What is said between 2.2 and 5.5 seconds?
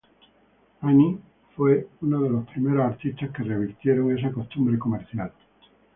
de los primeros artistas que revirtieron esa costumbre comercial.